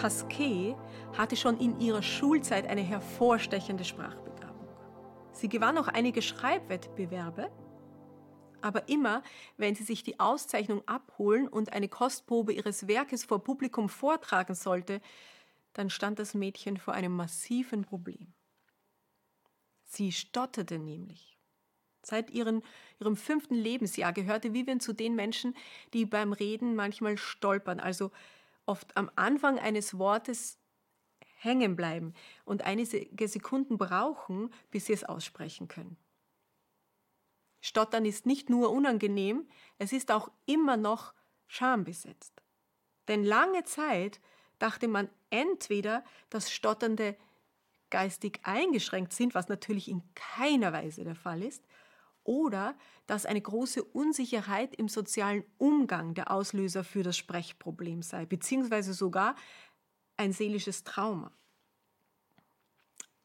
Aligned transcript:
Pasquet 0.00 0.76
hatte 1.12 1.36
schon 1.36 1.58
in 1.58 1.78
ihrer 1.78 2.02
Schulzeit 2.02 2.66
eine 2.66 2.80
hervorstechende 2.80 3.84
Sprachbegabung. 3.84 4.66
Sie 5.30 5.50
gewann 5.50 5.76
auch 5.76 5.88
einige 5.88 6.22
Schreibwettbewerbe, 6.22 7.50
aber 8.62 8.88
immer, 8.88 9.22
wenn 9.58 9.74
sie 9.74 9.82
sich 9.82 10.02
die 10.02 10.18
Auszeichnung 10.18 10.80
abholen 10.88 11.48
und 11.48 11.74
eine 11.74 11.90
Kostprobe 11.90 12.54
ihres 12.54 12.88
Werkes 12.88 13.24
vor 13.24 13.44
Publikum 13.44 13.90
vortragen 13.90 14.54
sollte, 14.54 15.02
dann 15.74 15.90
stand 15.90 16.18
das 16.18 16.32
Mädchen 16.32 16.78
vor 16.78 16.94
einem 16.94 17.14
massiven 17.14 17.84
Problem. 17.84 18.32
Sie 19.84 20.12
stotterte 20.12 20.78
nämlich. 20.78 21.36
Seit 22.02 22.30
ihren, 22.30 22.62
ihrem 23.00 23.16
fünften 23.16 23.54
Lebensjahr 23.54 24.14
gehörte 24.14 24.54
Vivian 24.54 24.80
zu 24.80 24.94
den 24.94 25.14
Menschen, 25.14 25.54
die 25.92 26.06
beim 26.06 26.32
Reden 26.32 26.74
manchmal 26.74 27.18
stolpern, 27.18 27.80
also 27.80 28.10
oft 28.70 28.96
am 28.96 29.10
Anfang 29.16 29.58
eines 29.58 29.98
Wortes 29.98 30.58
hängen 31.38 31.74
bleiben 31.74 32.14
und 32.44 32.62
einige 32.62 33.26
Sekunden 33.26 33.78
brauchen, 33.78 34.52
bis 34.70 34.86
sie 34.86 34.92
es 34.92 35.04
aussprechen 35.04 35.66
können. 35.66 35.96
Stottern 37.60 38.04
ist 38.04 38.26
nicht 38.26 38.48
nur 38.48 38.70
unangenehm, 38.70 39.48
es 39.78 39.92
ist 39.92 40.12
auch 40.12 40.30
immer 40.46 40.76
noch 40.76 41.14
schambesetzt. 41.48 42.42
Denn 43.08 43.24
lange 43.24 43.64
Zeit 43.64 44.20
dachte 44.60 44.86
man 44.86 45.10
entweder, 45.30 46.04
dass 46.30 46.52
Stotternde 46.52 47.16
geistig 47.90 48.38
eingeschränkt 48.44 49.12
sind, 49.12 49.34
was 49.34 49.48
natürlich 49.48 49.88
in 49.88 50.02
keiner 50.14 50.72
Weise 50.72 51.02
der 51.02 51.16
Fall 51.16 51.42
ist, 51.42 51.66
oder 52.24 52.76
dass 53.06 53.26
eine 53.26 53.40
große 53.40 53.82
Unsicherheit 53.82 54.74
im 54.74 54.88
sozialen 54.88 55.44
Umgang 55.58 56.14
der 56.14 56.30
Auslöser 56.30 56.84
für 56.84 57.02
das 57.02 57.16
Sprechproblem 57.16 58.02
sei, 58.02 58.26
beziehungsweise 58.26 58.94
sogar 58.94 59.34
ein 60.16 60.32
seelisches 60.32 60.84
Trauma. 60.84 61.32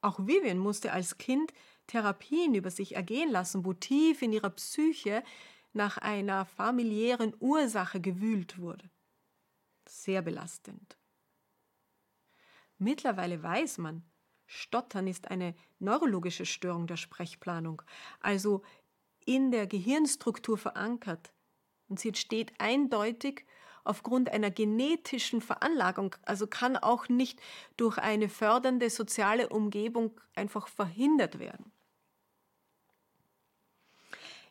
Auch 0.02 0.20
Vivian 0.20 0.60
musste 0.60 0.92
als 0.92 1.18
Kind 1.18 1.52
Therapien 1.88 2.56
über 2.56 2.72
sich 2.72 2.96
ergehen 2.96 3.32
lassen, 3.32 3.66
wo 3.66 3.74
tief 3.74 4.22
in 4.22 4.34
ihrer 4.34 4.50
Psyche 4.52 5.24
nach 5.74 5.98
einer 5.98 6.46
familiären 6.46 7.34
Ursache 7.40 8.00
gewühlt 8.00 8.60
wurde. 8.60 8.90
Sehr 9.88 10.22
belastend. 10.22 10.98
Mittlerweile 12.78 13.42
weiß 13.42 13.78
man, 13.78 14.04
Stottern 14.48 15.08
ist 15.08 15.30
eine 15.32 15.56
neurologische 15.80 16.46
Störung 16.46 16.88
der 16.88 16.98
Sprechplanung, 16.98 17.82
also 18.20 18.64
in 19.26 19.52
der 19.52 19.68
Gehirnstruktur 19.68 20.58
verankert. 20.58 21.34
Und 21.88 22.00
sie 22.00 22.10
entsteht 22.10 22.54
eindeutig 22.60 23.46
aufgrund 23.84 24.30
einer 24.32 24.50
genetischen 24.50 25.42
Veranlagung, 25.42 26.16
also 26.24 26.48
kann 26.48 26.76
auch 26.76 27.08
nicht 27.08 27.40
durch 27.78 27.98
eine 27.98 28.30
fördernde 28.30 28.90
soziale 28.90 29.50
Umgebung 29.50 30.20
einfach 30.34 30.68
verhindert 30.68 31.40
werden. 31.40 31.72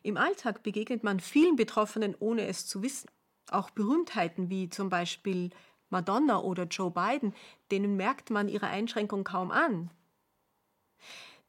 Im 0.03 0.17
Alltag 0.17 0.63
begegnet 0.63 1.03
man 1.03 1.19
vielen 1.19 1.55
Betroffenen, 1.55 2.15
ohne 2.19 2.47
es 2.47 2.67
zu 2.67 2.83
wissen. 2.83 3.09
Auch 3.49 3.71
Berühmtheiten 3.71 4.49
wie 4.49 4.69
zum 4.69 4.89
Beispiel 4.89 5.49
Madonna 5.89 6.39
oder 6.39 6.65
Joe 6.65 6.91
Biden, 6.91 7.33
denen 7.71 7.95
merkt 7.95 8.29
man 8.29 8.47
ihre 8.47 8.67
Einschränkung 8.67 9.23
kaum 9.23 9.51
an. 9.51 9.89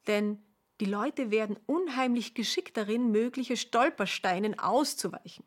Denn 0.07 0.43
die 0.81 0.87
Leute 0.87 1.31
werden 1.31 1.59
unheimlich 1.67 2.35
geschickt 2.35 2.77
darin, 2.77 3.11
mögliche 3.11 3.57
Stolpersteinen 3.57 4.59
auszuweichen. 4.59 5.45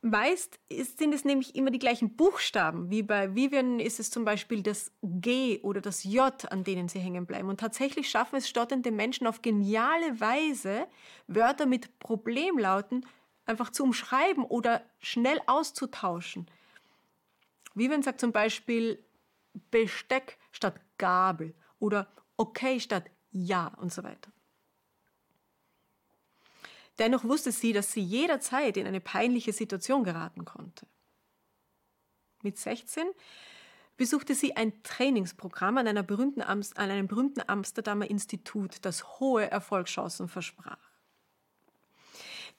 Meist 0.00 0.60
sind 0.70 1.12
es 1.12 1.24
nämlich 1.24 1.56
immer 1.56 1.72
die 1.72 1.80
gleichen 1.80 2.14
Buchstaben. 2.14 2.88
Wie 2.88 3.02
bei 3.02 3.34
Vivian 3.34 3.80
ist 3.80 3.98
es 3.98 4.10
zum 4.10 4.24
Beispiel 4.24 4.62
das 4.62 4.92
G 5.02 5.60
oder 5.62 5.80
das 5.80 6.04
J, 6.04 6.52
an 6.52 6.62
denen 6.62 6.88
sie 6.88 7.00
hängen 7.00 7.26
bleiben. 7.26 7.48
Und 7.48 7.58
tatsächlich 7.58 8.08
schaffen 8.08 8.36
es 8.36 8.48
stotternde 8.48 8.92
Menschen 8.92 9.26
auf 9.26 9.42
geniale 9.42 10.20
Weise, 10.20 10.86
Wörter 11.26 11.66
mit 11.66 11.98
Problemlauten 11.98 13.06
einfach 13.44 13.70
zu 13.70 13.82
umschreiben 13.82 14.44
oder 14.44 14.82
schnell 15.00 15.40
auszutauschen. 15.46 16.46
Vivian 17.74 18.02
sagt 18.02 18.20
zum 18.20 18.30
Beispiel 18.30 19.02
Besteck 19.70 20.38
statt 20.52 20.80
Gabel 20.98 21.54
oder 21.80 22.08
okay 22.38 22.80
statt 22.80 23.10
ja 23.30 23.68
und 23.76 23.92
so 23.92 24.02
weiter. 24.02 24.32
Dennoch 26.98 27.24
wusste 27.24 27.52
sie, 27.52 27.72
dass 27.72 27.92
sie 27.92 28.00
jederzeit 28.00 28.76
in 28.76 28.86
eine 28.86 29.00
peinliche 29.00 29.52
Situation 29.52 30.02
geraten 30.02 30.44
konnte. 30.44 30.86
Mit 32.42 32.58
16 32.58 33.06
besuchte 33.96 34.34
sie 34.34 34.56
ein 34.56 34.82
Trainingsprogramm 34.82 35.78
an, 35.78 35.86
an 35.88 35.96
einem 35.96 36.06
berühmten 36.06 37.42
Amsterdamer 37.46 38.08
Institut, 38.08 38.76
das 38.82 39.20
hohe 39.20 39.50
Erfolgschancen 39.50 40.28
versprach. 40.28 40.78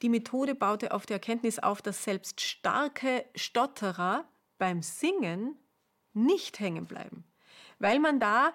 Die 0.02 0.08
Methode 0.08 0.54
baute 0.54 0.92
auf 0.92 1.04
der 1.04 1.16
Erkenntnis 1.16 1.58
auf, 1.58 1.82
dass 1.82 2.04
selbst 2.04 2.40
starke 2.40 3.26
Stotterer 3.34 4.26
beim 4.58 4.82
Singen 4.82 5.58
nicht 6.12 6.60
hängen 6.60 6.86
bleiben, 6.86 7.24
weil 7.78 7.98
man 7.98 8.20
da 8.20 8.54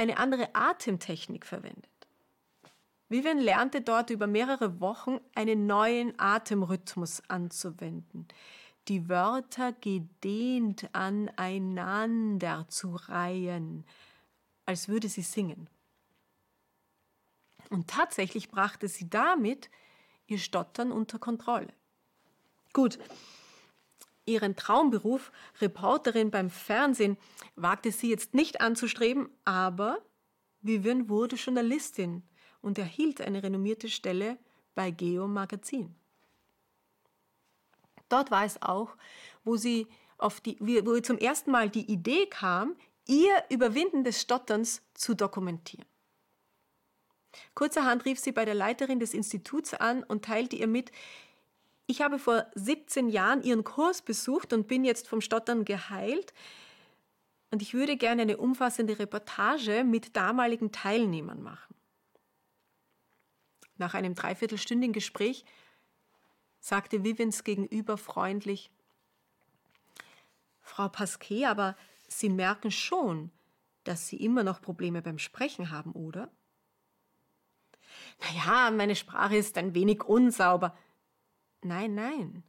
eine 0.00 0.16
andere 0.16 0.54
Atemtechnik 0.54 1.44
verwendet. 1.44 1.84
Vivian 3.10 3.38
lernte 3.38 3.82
dort 3.82 4.08
über 4.08 4.26
mehrere 4.26 4.80
Wochen 4.80 5.20
einen 5.34 5.66
neuen 5.66 6.18
Atemrhythmus 6.18 7.22
anzuwenden, 7.28 8.26
die 8.88 9.10
Wörter 9.10 9.74
gedehnt 9.74 10.88
aneinander 10.94 12.66
zu 12.68 12.94
reihen, 12.94 13.84
als 14.64 14.88
würde 14.88 15.08
sie 15.08 15.20
singen. 15.20 15.68
Und 17.68 17.88
tatsächlich 17.88 18.48
brachte 18.48 18.88
sie 18.88 19.10
damit 19.10 19.68
ihr 20.26 20.38
Stottern 20.38 20.92
unter 20.92 21.18
Kontrolle. 21.18 21.74
Gut, 22.72 22.98
ihren 24.32 24.56
Traumberuf, 24.56 25.32
Reporterin 25.60 26.30
beim 26.30 26.50
Fernsehen, 26.50 27.16
wagte 27.56 27.92
sie 27.92 28.10
jetzt 28.10 28.34
nicht 28.34 28.60
anzustreben, 28.60 29.28
aber 29.44 29.98
Vivian 30.62 31.08
wurde 31.08 31.36
Journalistin 31.36 32.22
und 32.60 32.78
erhielt 32.78 33.20
eine 33.20 33.42
renommierte 33.42 33.88
Stelle 33.88 34.38
bei 34.74 34.90
Geo 34.90 35.26
Magazin. 35.26 35.94
Dort 38.08 38.30
war 38.30 38.44
es 38.44 38.60
auch, 38.60 38.96
wo 39.44 39.56
sie 39.56 39.86
auf 40.18 40.40
die, 40.40 40.56
wo 40.60 40.98
zum 41.00 41.18
ersten 41.18 41.50
Mal 41.50 41.70
die 41.70 41.90
Idee 41.90 42.26
kam, 42.26 42.76
ihr 43.06 43.32
Überwinden 43.48 44.04
des 44.04 44.20
Stotterns 44.20 44.82
zu 44.94 45.14
dokumentieren. 45.14 45.86
Kurzerhand 47.54 48.04
rief 48.04 48.18
sie 48.18 48.32
bei 48.32 48.44
der 48.44 48.54
Leiterin 48.54 49.00
des 49.00 49.14
Instituts 49.14 49.74
an 49.74 50.02
und 50.02 50.24
teilte 50.24 50.56
ihr 50.56 50.66
mit, 50.66 50.90
ich 51.90 52.02
habe 52.02 52.20
vor 52.20 52.46
17 52.54 53.08
Jahren 53.08 53.42
ihren 53.42 53.64
Kurs 53.64 54.00
besucht 54.00 54.52
und 54.52 54.68
bin 54.68 54.84
jetzt 54.84 55.08
vom 55.08 55.20
Stottern 55.20 55.64
geheilt. 55.64 56.32
Und 57.50 57.62
ich 57.62 57.74
würde 57.74 57.96
gerne 57.96 58.22
eine 58.22 58.36
umfassende 58.36 59.00
Reportage 59.00 59.82
mit 59.82 60.16
damaligen 60.16 60.70
Teilnehmern 60.70 61.42
machen. 61.42 61.74
Nach 63.76 63.94
einem 63.94 64.14
dreiviertelstündigen 64.14 64.92
Gespräch 64.92 65.44
sagte 66.60 67.02
Vivens 67.02 67.42
gegenüber 67.42 67.96
freundlich, 67.96 68.70
Frau 70.60 70.88
Pasquet, 70.88 71.46
aber 71.46 71.76
Sie 72.06 72.28
merken 72.28 72.70
schon, 72.70 73.32
dass 73.82 74.06
Sie 74.06 74.22
immer 74.22 74.44
noch 74.44 74.60
Probleme 74.60 75.02
beim 75.02 75.18
Sprechen 75.18 75.70
haben, 75.70 75.92
oder? 75.92 76.30
Naja, 78.20 78.70
meine 78.70 78.94
Sprache 78.94 79.36
ist 79.36 79.58
ein 79.58 79.74
wenig 79.74 80.04
unsauber. 80.04 80.76
Nein, 81.62 81.94
nein. 81.94 82.42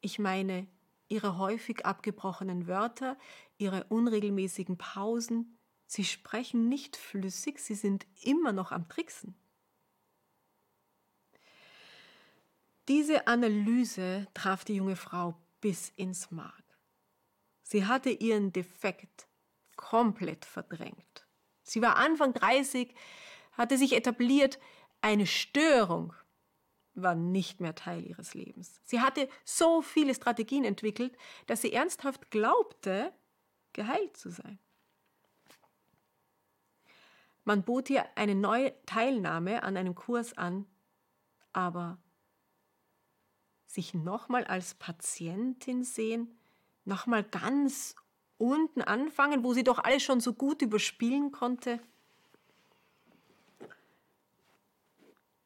Ich 0.00 0.18
meine, 0.18 0.66
Ihre 1.08 1.36
häufig 1.36 1.84
abgebrochenen 1.84 2.66
Wörter, 2.66 3.18
Ihre 3.58 3.84
unregelmäßigen 3.84 4.78
Pausen, 4.78 5.58
Sie 5.86 6.04
sprechen 6.04 6.68
nicht 6.68 6.96
flüssig, 6.96 7.58
Sie 7.58 7.74
sind 7.74 8.06
immer 8.22 8.52
noch 8.52 8.72
am 8.72 8.88
Tricksen. 8.88 9.34
Diese 12.88 13.26
Analyse 13.26 14.26
traf 14.34 14.64
die 14.64 14.76
junge 14.76 14.96
Frau 14.96 15.36
bis 15.60 15.90
ins 15.96 16.30
Mark. 16.30 16.64
Sie 17.62 17.86
hatte 17.86 18.10
ihren 18.10 18.52
Defekt 18.52 19.28
komplett 19.76 20.44
verdrängt. 20.44 21.26
Sie 21.62 21.80
war 21.80 21.96
Anfang 21.96 22.34
30, 22.34 22.94
hatte 23.52 23.78
sich 23.78 23.92
etabliert, 23.92 24.58
eine 25.00 25.26
Störung 25.26 26.12
war 26.94 27.14
nicht 27.14 27.60
mehr 27.60 27.74
Teil 27.74 28.06
ihres 28.06 28.34
Lebens. 28.34 28.80
Sie 28.84 29.00
hatte 29.00 29.28
so 29.44 29.82
viele 29.82 30.14
Strategien 30.14 30.64
entwickelt, 30.64 31.16
dass 31.46 31.62
sie 31.62 31.72
ernsthaft 31.72 32.30
glaubte, 32.30 33.12
geheilt 33.72 34.16
zu 34.16 34.30
sein. 34.30 34.58
Man 37.44 37.64
bot 37.64 37.90
ihr 37.90 38.04
eine 38.16 38.34
neue 38.34 38.72
Teilnahme 38.86 39.62
an 39.62 39.76
einem 39.76 39.94
Kurs 39.94 40.36
an, 40.36 40.66
aber 41.52 41.98
sich 43.66 43.94
nochmal 43.94 44.44
als 44.44 44.74
Patientin 44.74 45.82
sehen, 45.82 46.38
nochmal 46.84 47.24
ganz 47.24 47.96
unten 48.38 48.82
anfangen, 48.82 49.44
wo 49.44 49.54
sie 49.54 49.64
doch 49.64 49.78
alles 49.78 50.02
schon 50.02 50.20
so 50.20 50.34
gut 50.34 50.62
überspielen 50.62 51.32
konnte? 51.32 51.80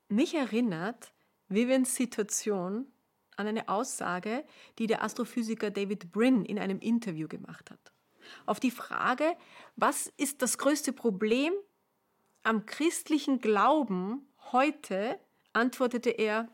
Mich 0.09 0.35
erinnert 0.35 1.13
Vivians 1.49 1.95
Situation 1.95 2.87
an 3.37 3.47
eine 3.47 3.69
Aussage, 3.69 4.45
die 4.79 4.87
der 4.87 5.03
Astrophysiker 5.03 5.71
David 5.71 6.11
Brin 6.11 6.45
in 6.45 6.59
einem 6.59 6.81
Interview 6.81 7.29
gemacht 7.29 7.71
hat. 7.71 7.93
Auf 8.47 8.61
die 8.61 8.71
Frage, 8.71 9.37
was 9.77 10.13
ist 10.17 10.43
das 10.43 10.59
größte 10.59 10.93
Problem 10.93 11.53
am 12.43 12.65
christlichen 12.67 13.41
Glauben 13.41 14.27
heute, 14.53 15.19
antwortete 15.53 16.11
er, 16.11 16.49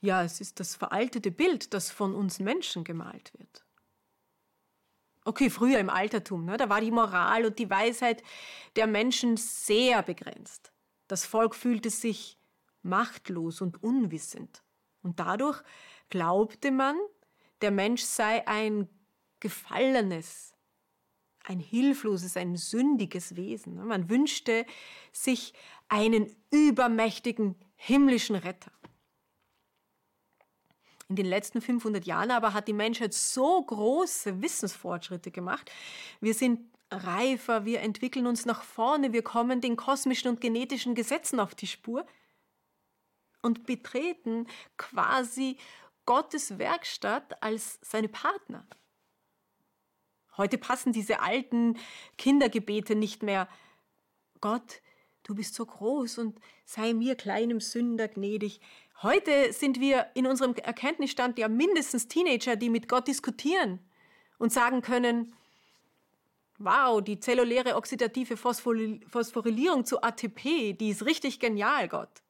ja, 0.00 0.22
es 0.22 0.40
ist 0.40 0.60
das 0.60 0.76
veraltete 0.76 1.30
Bild, 1.30 1.72
das 1.74 1.90
von 1.90 2.14
uns 2.14 2.38
Menschen 2.38 2.84
gemalt 2.84 3.32
wird. 3.38 3.64
Okay, 5.24 5.48
früher 5.48 5.78
im 5.78 5.88
Altertum, 5.88 6.44
ne, 6.44 6.58
da 6.58 6.68
war 6.68 6.82
die 6.82 6.90
Moral 6.90 7.46
und 7.46 7.58
die 7.58 7.70
Weisheit 7.70 8.22
der 8.76 8.86
Menschen 8.86 9.38
sehr 9.38 10.02
begrenzt. 10.02 10.72
Das 11.08 11.24
Volk 11.24 11.54
fühlte 11.54 11.88
sich 11.88 12.38
machtlos 12.84 13.60
und 13.60 13.82
unwissend. 13.82 14.62
Und 15.02 15.20
dadurch 15.20 15.62
glaubte 16.08 16.70
man, 16.70 16.96
der 17.60 17.70
Mensch 17.70 18.02
sei 18.02 18.46
ein 18.46 18.88
gefallenes, 19.40 20.54
ein 21.44 21.60
hilfloses, 21.60 22.36
ein 22.36 22.56
sündiges 22.56 23.36
Wesen. 23.36 23.84
Man 23.86 24.08
wünschte 24.08 24.64
sich 25.12 25.52
einen 25.88 26.34
übermächtigen 26.50 27.56
himmlischen 27.76 28.36
Retter. 28.36 28.72
In 31.08 31.16
den 31.16 31.26
letzten 31.26 31.60
500 31.60 32.06
Jahren 32.06 32.30
aber 32.30 32.54
hat 32.54 32.66
die 32.66 32.72
Menschheit 32.72 33.12
so 33.12 33.62
große 33.62 34.40
Wissensfortschritte 34.40 35.30
gemacht. 35.30 35.70
Wir 36.20 36.32
sind 36.32 36.60
reifer, 36.90 37.64
wir 37.64 37.80
entwickeln 37.80 38.26
uns 38.26 38.46
nach 38.46 38.62
vorne, 38.62 39.12
wir 39.12 39.22
kommen 39.22 39.60
den 39.60 39.76
kosmischen 39.76 40.28
und 40.28 40.40
genetischen 40.40 40.94
Gesetzen 40.94 41.40
auf 41.40 41.54
die 41.54 41.66
Spur 41.66 42.06
und 43.44 43.66
betreten 43.66 44.46
quasi 44.76 45.58
Gottes 46.06 46.58
Werkstatt 46.58 47.42
als 47.42 47.78
seine 47.82 48.08
Partner. 48.08 48.66
Heute 50.36 50.58
passen 50.58 50.92
diese 50.92 51.20
alten 51.20 51.78
Kindergebete 52.18 52.96
nicht 52.96 53.22
mehr. 53.22 53.48
Gott, 54.40 54.80
du 55.22 55.34
bist 55.34 55.54
so 55.54 55.64
groß 55.64 56.18
und 56.18 56.40
sei 56.64 56.92
mir 56.92 57.14
kleinem 57.14 57.60
Sünder 57.60 58.08
gnädig. 58.08 58.60
Heute 59.02 59.52
sind 59.52 59.78
wir 59.78 60.10
in 60.14 60.26
unserem 60.26 60.54
Erkenntnisstand 60.54 61.38
ja 61.38 61.48
mindestens 61.48 62.08
Teenager, 62.08 62.56
die 62.56 62.70
mit 62.70 62.88
Gott 62.88 63.06
diskutieren 63.06 63.78
und 64.38 64.52
sagen 64.52 64.82
können, 64.82 65.34
wow, 66.58 67.02
die 67.02 67.20
zelluläre 67.20 67.76
oxidative 67.76 68.36
Phosphorylierung 68.36 69.84
zu 69.84 70.02
ATP, 70.02 70.72
die 70.72 70.90
ist 70.90 71.04
richtig 71.04 71.40
genial, 71.40 71.88
Gott. 71.88 72.23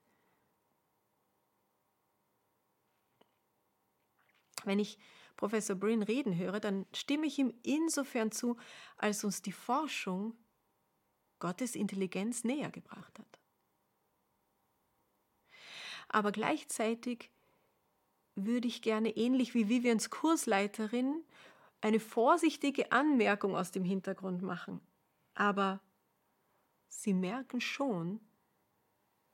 Wenn 4.66 4.78
ich 4.78 4.99
Professor 5.37 5.76
Brin 5.76 6.02
reden 6.02 6.37
höre, 6.37 6.61
dann 6.61 6.87
stimme 6.94 7.26
ich 7.26 7.38
ihm 7.38 7.52
insofern 7.62 8.31
zu, 8.31 8.56
als 8.96 9.25
uns 9.25 9.43
die 9.43 9.52
Forschung 9.52 10.34
Gottes 11.38 11.75
Intelligenz 11.75 12.44
näher 12.44 12.70
gebracht 12.70 13.19
hat. 13.19 13.38
Aber 16.08 16.32
gleichzeitig 16.32 17.31
würde 18.37 18.69
ich 18.69 18.82
gerne 18.82 19.11
ähnlich 19.16 19.55
wie 19.55 19.69
Vivians 19.69 20.11
Kursleiterin 20.11 21.25
eine 21.81 22.00
vorsichtige 22.00 22.93
Anmerkung 22.93 23.56
aus 23.56 23.70
dem 23.72 23.84
Hintergrund 23.84 24.43
machen. 24.43 24.81
Aber 25.34 25.81
Sie 26.88 27.12
merken 27.12 27.60
schon, 27.60 28.20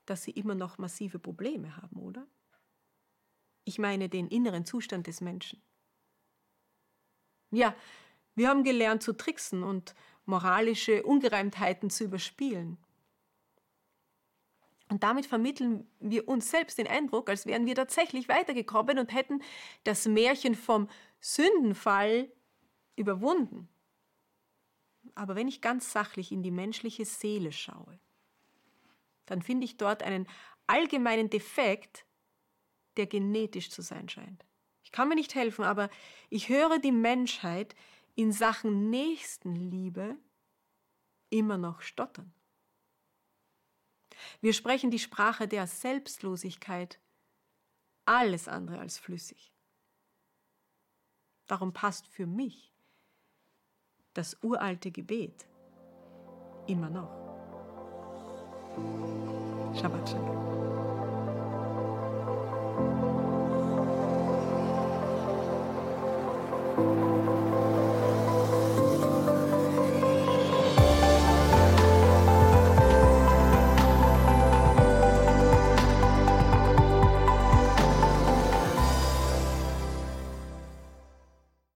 dass 0.06 0.24
Sie 0.24 0.32
immer 0.32 0.54
noch 0.54 0.78
massive 0.78 1.18
Probleme 1.18 1.76
haben, 1.76 2.00
oder? 2.00 2.26
Ich 3.64 3.78
meine 3.78 4.08
den 4.08 4.28
inneren 4.28 4.64
Zustand 4.64 5.06
des 5.06 5.20
Menschen. 5.20 5.62
Ja, 7.50 7.74
wir 8.34 8.48
haben 8.48 8.64
gelernt 8.64 9.02
zu 9.02 9.12
tricksen 9.12 9.62
und 9.62 9.94
moralische 10.24 11.02
Ungereimtheiten 11.02 11.90
zu 11.90 12.04
überspielen. 12.04 12.78
Und 14.88 15.04
damit 15.04 15.26
vermitteln 15.26 15.88
wir 16.00 16.26
uns 16.26 16.50
selbst 16.50 16.78
den 16.78 16.88
Eindruck, 16.88 17.30
als 17.30 17.46
wären 17.46 17.66
wir 17.66 17.76
tatsächlich 17.76 18.28
weitergekommen 18.28 18.98
und 18.98 19.12
hätten 19.12 19.40
das 19.84 20.06
Märchen 20.06 20.56
vom 20.56 20.88
Sündenfall 21.20 22.30
überwunden. 22.96 23.68
Aber 25.14 25.36
wenn 25.36 25.48
ich 25.48 25.60
ganz 25.60 25.92
sachlich 25.92 26.32
in 26.32 26.42
die 26.42 26.50
menschliche 26.50 27.04
Seele 27.04 27.52
schaue, 27.52 28.00
dann 29.26 29.42
finde 29.42 29.64
ich 29.64 29.76
dort 29.76 30.02
einen 30.02 30.26
allgemeinen 30.66 31.30
Defekt, 31.30 32.04
der 33.00 33.06
genetisch 33.06 33.70
zu 33.70 33.80
sein 33.80 34.10
scheint. 34.10 34.44
Ich 34.82 34.92
kann 34.92 35.08
mir 35.08 35.14
nicht 35.14 35.34
helfen, 35.34 35.64
aber 35.64 35.88
ich 36.28 36.50
höre 36.50 36.78
die 36.78 36.92
Menschheit 36.92 37.74
in 38.14 38.30
Sachen 38.30 38.90
Nächstenliebe 38.90 40.18
immer 41.30 41.56
noch 41.56 41.80
stottern. 41.80 42.34
Wir 44.42 44.52
sprechen 44.52 44.90
die 44.90 44.98
Sprache 44.98 45.48
der 45.48 45.66
Selbstlosigkeit, 45.66 47.00
alles 48.04 48.48
andere 48.48 48.78
als 48.78 48.98
flüssig. 48.98 49.54
Darum 51.46 51.72
passt 51.72 52.06
für 52.06 52.26
mich 52.26 52.74
das 54.12 54.36
uralte 54.42 54.90
Gebet 54.90 55.46
immer 56.66 56.90
noch. 56.90 57.16
Shabbat 59.80 60.10
Shalom. 60.10 60.69
Thank 62.76 62.90
you. 66.80 67.19